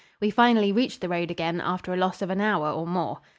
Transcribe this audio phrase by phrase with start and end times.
[0.19, 3.21] We finally reached the road again after a loss of an hour or more.